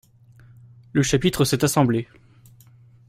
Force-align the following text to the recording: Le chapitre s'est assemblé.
Le 0.93 1.03
chapitre 1.03 1.45
s'est 1.45 1.63
assemblé. 1.63 2.07